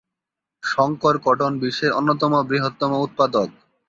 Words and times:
Shankar 0.63 1.15
cotton 1.25 1.53
বিশ্বের 1.61 1.91
অন্যতম 1.91 2.33
বৃহত্তম 2.49 2.91
উৎপাদক। 2.99 3.47